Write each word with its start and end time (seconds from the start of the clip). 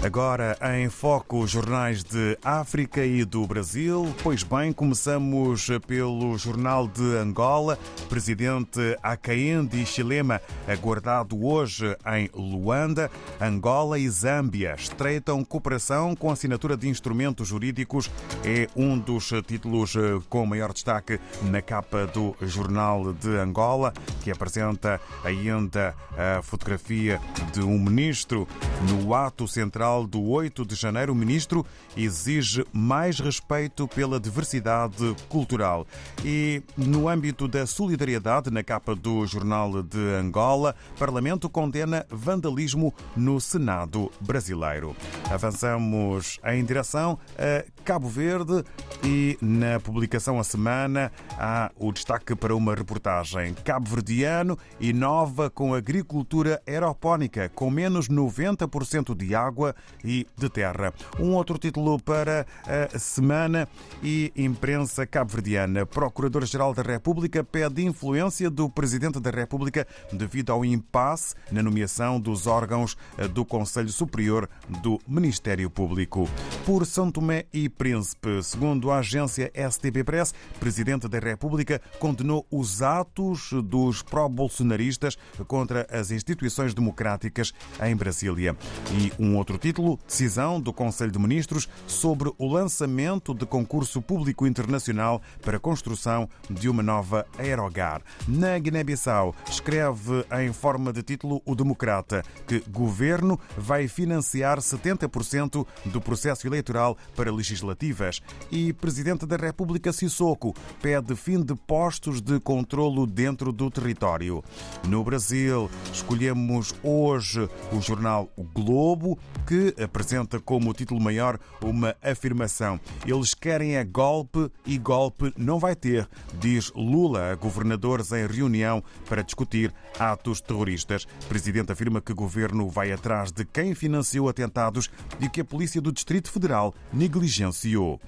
Agora 0.00 0.56
em 0.76 0.88
foco 0.88 1.40
os 1.40 1.50
jornais 1.50 2.04
de 2.04 2.38
África 2.44 3.04
e 3.04 3.24
do 3.24 3.44
Brasil. 3.48 4.14
Pois 4.22 4.44
bem, 4.44 4.72
começamos 4.72 5.68
pelo 5.88 6.38
Jornal 6.38 6.86
de 6.86 7.16
Angola. 7.16 7.76
Presidente 8.08 8.96
Hakainde 9.02 9.84
Chilema, 9.84 10.40
aguardado 10.68 11.44
hoje 11.44 11.96
em 12.14 12.30
Luanda. 12.32 13.10
Angola 13.40 13.98
e 13.98 14.08
Zâmbia 14.08 14.76
estreitam 14.78 15.44
cooperação 15.44 16.14
com 16.14 16.30
assinatura 16.30 16.76
de 16.76 16.88
instrumentos 16.88 17.48
jurídicos. 17.48 18.08
É 18.44 18.68
um 18.76 18.96
dos 18.96 19.32
títulos 19.46 19.94
com 20.28 20.46
maior 20.46 20.72
destaque 20.72 21.18
na 21.42 21.60
capa 21.60 22.06
do 22.06 22.36
Jornal 22.42 23.12
de 23.14 23.36
Angola, 23.36 23.92
que 24.22 24.30
apresenta 24.30 25.00
ainda 25.24 25.92
a 26.16 26.40
fotografia 26.40 27.20
de 27.52 27.60
um 27.62 27.78
ministro 27.80 28.46
no 28.88 29.12
ato 29.12 29.48
central 29.48 29.87
do 30.06 30.22
8 30.22 30.66
de 30.66 30.74
janeiro, 30.74 31.12
o 31.12 31.16
ministro 31.16 31.64
exige 31.96 32.64
mais 32.72 33.18
respeito 33.18 33.88
pela 33.88 34.20
diversidade 34.20 35.16
cultural. 35.28 35.86
E 36.24 36.62
no 36.76 37.08
âmbito 37.08 37.48
da 37.48 37.66
solidariedade, 37.66 38.50
na 38.50 38.62
capa 38.62 38.94
do 38.94 39.26
Jornal 39.26 39.82
de 39.82 39.98
Angola, 40.20 40.74
Parlamento 40.98 41.48
condena 41.48 42.04
vandalismo 42.10 42.94
no 43.16 43.40
Senado 43.40 44.10
brasileiro. 44.20 44.94
Avançamos 45.30 46.38
em 46.44 46.64
direção 46.64 47.18
a 47.38 47.64
Cabo 47.84 48.08
Verde 48.08 48.62
e 49.02 49.38
na 49.40 49.80
publicação 49.80 50.38
a 50.38 50.44
semana 50.44 51.10
há 51.38 51.70
o 51.78 51.90
destaque 51.92 52.34
para 52.34 52.54
uma 52.54 52.74
reportagem 52.74 53.54
cabo-verdiano 53.64 54.58
inova 54.80 55.48
com 55.48 55.74
agricultura 55.74 56.60
aeropónica, 56.66 57.48
com 57.54 57.70
menos 57.70 58.08
90% 58.08 59.14
de 59.16 59.34
água 59.34 59.74
e 60.04 60.26
de 60.36 60.48
terra. 60.48 60.92
Um 61.18 61.34
outro 61.34 61.58
título 61.58 61.98
para 62.00 62.46
a 62.66 62.98
semana 62.98 63.68
e 64.02 64.32
imprensa 64.36 65.06
cabo-verdiana. 65.06 65.84
Procurador-Geral 65.86 66.74
da 66.74 66.82
República 66.82 67.42
pede 67.42 67.84
influência 67.84 68.50
do 68.50 68.68
Presidente 68.68 69.20
da 69.20 69.30
República 69.30 69.86
devido 70.12 70.52
ao 70.52 70.64
impasse 70.64 71.34
na 71.50 71.62
nomeação 71.62 72.20
dos 72.20 72.46
órgãos 72.46 72.96
do 73.32 73.44
Conselho 73.44 73.88
Superior 73.88 74.48
do 74.82 74.98
Ministério 75.06 75.70
Público. 75.70 76.28
Por 76.64 76.86
São 76.86 77.10
Tomé 77.10 77.46
e 77.52 77.68
Príncipe, 77.68 78.42
segundo 78.42 78.90
a 78.90 78.98
agência 78.98 79.50
STP 79.70 80.04
Press, 80.04 80.34
Presidente 80.60 81.08
da 81.08 81.18
República 81.18 81.80
condenou 81.98 82.46
os 82.50 82.82
atos 82.82 83.50
dos 83.64 84.02
pró-bolsonaristas 84.02 85.16
contra 85.46 85.86
as 85.90 86.10
instituições 86.10 86.74
democráticas 86.74 87.52
em 87.82 87.96
Brasília. 87.96 88.56
E 88.92 89.12
um 89.22 89.36
outro 89.36 89.56
título, 89.56 89.67
decisão 89.72 90.60
do 90.60 90.72
Conselho 90.72 91.10
de 91.10 91.18
Ministros 91.18 91.68
sobre 91.86 92.32
o 92.38 92.46
lançamento 92.46 93.34
de 93.34 93.46
concurso 93.46 94.00
público 94.00 94.46
internacional 94.46 95.20
para 95.42 95.56
a 95.56 95.60
construção 95.60 96.28
de 96.48 96.68
uma 96.68 96.82
nova 96.82 97.26
aerogar. 97.38 98.02
Na 98.26 98.58
Guiné-Bissau, 98.58 99.34
escreve 99.48 100.24
em 100.40 100.52
forma 100.52 100.92
de 100.92 101.02
título 101.02 101.42
o 101.44 101.54
Democrata 101.54 102.22
que 102.46 102.62
governo 102.70 103.38
vai 103.56 103.88
financiar 103.88 104.58
70% 104.58 105.66
do 105.86 106.00
processo 106.00 106.46
eleitoral 106.46 106.96
para 107.14 107.32
legislativas 107.32 108.20
e 108.50 108.72
Presidente 108.72 109.26
da 109.26 109.36
República 109.36 109.92
Sissoko 109.92 110.54
pede 110.80 111.14
fim 111.16 111.42
de 111.42 111.54
postos 111.54 112.20
de 112.20 112.40
controlo 112.40 113.06
dentro 113.06 113.52
do 113.52 113.70
território. 113.70 114.42
No 114.86 115.02
Brasil, 115.02 115.70
escolhemos 115.92 116.74
hoje 116.82 117.48
o 117.72 117.80
jornal 117.80 118.28
O 118.36 118.44
Globo, 118.44 119.18
que 119.46 119.57
apresenta 119.82 120.40
como 120.40 120.72
título 120.72 121.00
maior 121.00 121.38
uma 121.62 121.94
afirmação. 122.02 122.80
Eles 123.06 123.34
querem 123.34 123.76
é 123.76 123.84
golpe 123.84 124.50
e 124.66 124.78
golpe 124.78 125.32
não 125.36 125.58
vai 125.58 125.74
ter, 125.74 126.08
diz 126.34 126.72
Lula 126.74 127.32
a 127.32 127.34
governadores 127.34 128.12
em 128.12 128.26
reunião 128.26 128.82
para 129.08 129.22
discutir 129.22 129.72
atos 129.98 130.40
terroristas. 130.40 131.06
O 131.24 131.26
presidente 131.26 131.72
afirma 131.72 132.00
que 132.00 132.12
o 132.12 132.16
governo 132.16 132.68
vai 132.68 132.92
atrás 132.92 133.30
de 133.30 133.44
quem 133.44 133.74
financiou 133.74 134.28
atentados 134.28 134.90
e 135.20 135.28
que 135.28 135.40
a 135.40 135.44
Polícia 135.44 135.80
do 135.80 135.92
Distrito 135.92 136.30
Federal 136.30 136.74
negligenciou. 136.92 138.00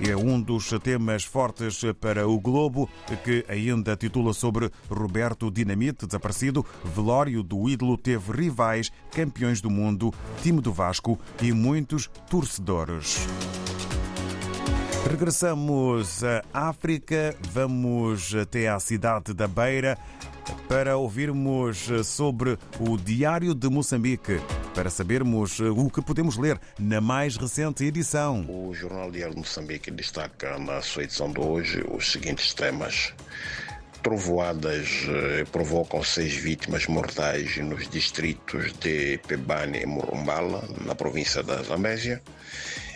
É 0.00 0.14
um 0.14 0.40
dos 0.40 0.68
temas 0.82 1.24
fortes 1.24 1.80
para 2.00 2.28
o 2.28 2.38
Globo, 2.38 2.88
que 3.24 3.44
ainda 3.48 3.96
titula 3.96 4.34
sobre 4.34 4.70
Roberto 4.90 5.50
Dinamite, 5.50 6.06
desaparecido. 6.06 6.64
Velório 6.84 7.42
do 7.42 7.68
ídolo 7.68 7.96
teve 7.96 8.32
rivais, 8.32 8.92
campeões 9.10 9.60
do 9.60 9.70
mundo, 9.70 10.12
time 10.42 10.60
do 10.60 10.72
Vasco 10.72 11.18
e 11.40 11.50
muitos 11.50 12.10
torcedores. 12.28 13.26
Regressamos 15.08 16.22
à 16.24 16.42
África, 16.52 17.34
vamos 17.52 18.34
até 18.34 18.68
à 18.68 18.78
cidade 18.78 19.32
da 19.32 19.48
Beira 19.48 19.96
para 20.68 20.96
ouvirmos 20.96 21.88
sobre 22.04 22.58
o 22.80 22.96
Diário 22.96 23.54
de 23.54 23.68
Moçambique, 23.68 24.40
para 24.76 24.90
sabermos 24.90 25.58
o 25.58 25.88
que 25.88 26.02
podemos 26.02 26.36
ler 26.36 26.60
na 26.78 27.00
mais 27.00 27.38
recente 27.38 27.82
edição. 27.82 28.44
O 28.46 28.74
Jornal 28.74 29.10
Diário 29.10 29.32
de 29.32 29.40
Moçambique 29.40 29.90
destaca 29.90 30.58
na 30.58 30.82
sua 30.82 31.04
edição 31.04 31.32
de 31.32 31.40
hoje 31.40 31.82
os 31.90 32.12
seguintes 32.12 32.52
temas. 32.52 33.14
Trovoadas 34.02 35.06
provocam 35.50 36.04
seis 36.04 36.34
vítimas 36.34 36.86
mortais 36.88 37.56
nos 37.56 37.88
distritos 37.88 38.74
de 38.74 39.18
Pebane 39.26 39.80
e 39.80 39.86
Murumbala, 39.86 40.62
na 40.84 40.94
província 40.94 41.42
da 41.42 41.62
Zambésia. 41.62 42.22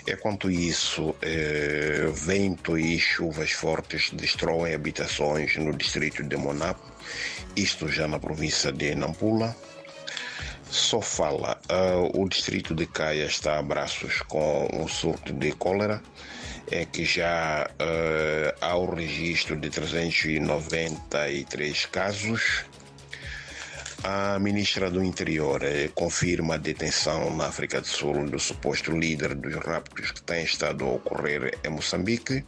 Enquanto 0.06 0.50
isso, 0.50 1.14
eh, 1.22 2.10
vento 2.12 2.76
e 2.76 2.98
chuvas 2.98 3.52
fortes 3.52 4.10
destroem 4.12 4.74
habitações 4.74 5.56
no 5.56 5.72
distrito 5.72 6.22
de 6.22 6.36
Monapo, 6.36 6.84
isto 7.56 7.88
já 7.88 8.06
na 8.06 8.19
província 8.19 8.70
de 8.70 8.94
Nampula. 8.94 9.56
Só 10.70 11.00
fala, 11.00 11.60
uh, 11.69 12.22
o 12.22 12.28
distrito 12.28 12.76
de 12.76 12.86
Caia 12.86 13.25
está 13.25 13.58
a 13.58 13.62
braços 13.62 14.22
com 14.22 14.69
um 14.72 14.86
surto 14.86 15.32
de 15.32 15.50
cólera, 15.50 16.00
é 16.70 16.84
que 16.84 17.04
já 17.04 17.69
uh, 17.69 18.54
há 18.60 18.76
o 18.76 18.94
registro 18.94 19.56
de 19.56 19.69
393 19.69 21.86
casos. 21.86 22.64
A 24.04 24.38
ministra 24.38 24.88
do 24.88 25.03
Interior 25.03 25.60
eh, 25.62 25.91
confirma 25.94 26.54
a 26.54 26.56
detenção 26.56 27.37
na 27.37 27.48
África 27.48 27.82
do 27.82 27.87
Sul 27.87 28.31
do 28.31 28.38
suposto 28.38 28.97
líder 28.97 29.34
dos 29.34 29.56
raptos 29.56 30.12
que 30.12 30.22
tem 30.22 30.44
estado 30.44 30.87
a 30.87 30.92
ocorrer 30.92 31.58
em 31.62 31.69
Moçambique. 31.69 32.42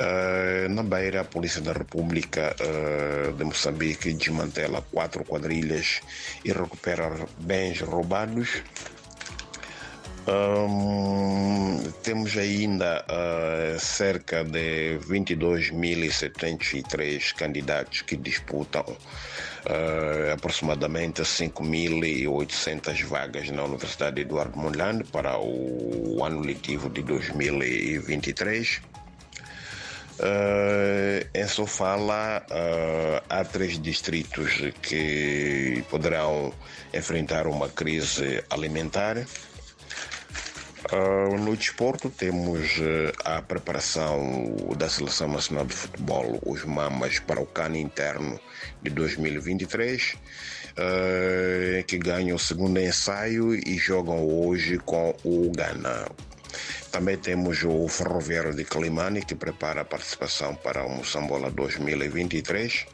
Uh, 0.00 0.64
na 0.70 0.82
Beira, 0.82 1.20
a 1.20 1.24
Polícia 1.24 1.60
da 1.60 1.74
República 1.74 2.56
uh, 2.56 3.34
de 3.34 3.44
Moçambique 3.44 4.14
desmantela 4.14 4.80
quatro 4.90 5.22
quadrilhas 5.26 6.00
e 6.42 6.52
recupera 6.52 7.26
bens 7.38 7.82
roubados. 7.82 8.62
Um, 10.26 11.82
temos 12.02 12.36
ainda 12.38 13.04
uh, 13.10 13.78
cerca 13.78 14.42
de 14.44 14.98
22.703 15.00 17.34
candidatos 17.34 18.00
que 18.02 18.16
disputam 18.16 18.84
uh, 18.86 20.32
aproximadamente 20.32 21.22
5.800 21.22 23.04
vagas 23.04 23.50
na 23.50 23.64
Universidade 23.64 24.22
Eduardo 24.22 24.58
Mondlane 24.58 25.04
para 25.04 25.38
o 25.38 26.24
ano 26.24 26.40
letivo 26.40 26.88
de 26.88 27.02
2023. 27.02 28.80
Uh, 30.20 31.26
em 31.32 31.48
Sofala 31.48 32.44
uh, 32.50 33.24
há 33.26 33.42
três 33.42 33.80
distritos 33.80 34.52
que 34.82 35.82
poderão 35.88 36.52
enfrentar 36.92 37.46
uma 37.46 37.70
crise 37.70 38.44
alimentar. 38.50 39.16
Uh, 40.92 41.38
no 41.38 41.56
desporto 41.56 42.10
temos 42.10 42.78
a 43.24 43.40
preparação 43.40 44.54
da 44.76 44.90
Seleção 44.90 45.28
Nacional 45.28 45.64
de 45.64 45.72
Futebol, 45.72 46.38
os 46.44 46.66
Mamas, 46.66 47.18
para 47.18 47.40
o 47.40 47.46
CAN 47.46 47.78
interno 47.78 48.38
de 48.82 48.90
2023, 48.90 50.16
que 51.86 51.98
ganham 51.98 52.36
o 52.36 52.38
segundo 52.38 52.78
ensaio 52.78 53.54
e 53.54 53.78
jogam 53.78 54.26
hoje 54.26 54.78
com 54.78 55.14
o 55.24 55.50
Ghana. 55.50 56.06
Também 56.90 57.16
temos 57.16 57.62
o 57.62 57.86
Ferroviário 57.88 58.54
de 58.54 58.64
Climane, 58.64 59.24
que 59.24 59.34
prepara 59.34 59.82
a 59.82 59.84
participação 59.84 60.54
para 60.56 60.84
o 60.84 60.90
Moçambola 60.90 61.50
2023. 61.50 62.86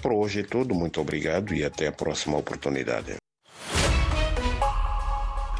Por 0.00 0.12
hoje 0.12 0.40
é 0.40 0.42
tudo, 0.42 0.74
muito 0.74 1.00
obrigado 1.00 1.54
e 1.54 1.62
até 1.62 1.88
a 1.88 1.92
próxima 1.92 2.38
oportunidade. 2.38 3.21